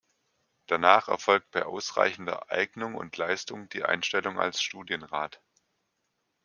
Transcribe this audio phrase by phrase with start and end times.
[0.65, 5.43] Danach erfolgt bei ausreichender Eignung und Leistung die Einstellung als Studienrat.